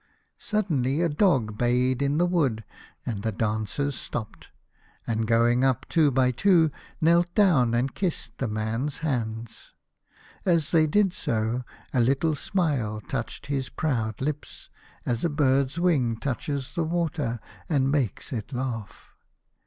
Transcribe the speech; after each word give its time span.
Suddenly 0.39 1.03
a 1.03 1.09
dog 1.09 1.59
bayed 1.59 2.01
in 2.01 2.17
the 2.17 2.25
wood, 2.25 2.63
and 3.05 3.21
the 3.21 3.31
dancers 3.31 3.93
stopped, 3.93 4.47
and 5.05 5.27
going 5.27 5.63
up 5.63 5.85
two 5.89 6.09
by 6.09 6.31
two, 6.31 6.71
knelt 6.99 7.31
down, 7.35 7.75
and 7.75 7.93
kissed 7.93 8.39
the 8.39 8.47
man's 8.47 8.97
hands. 9.05 9.73
As 10.43 10.71
they 10.71 10.87
did 10.87 11.13
so, 11.13 11.61
a 11.93 12.01
little 12.01 12.33
smile 12.33 12.99
touched 13.01 13.45
his 13.45 13.69
proud 13.69 14.19
lips, 14.21 14.71
as 15.05 15.23
a 15.23 15.29
bird's 15.29 15.77
wing 15.79 16.15
touches 16.17 16.73
the 16.73 16.83
water 16.83 17.39
and 17.69 17.91
makes 17.91 18.33
it 18.33 18.53
laugh. 18.53 19.11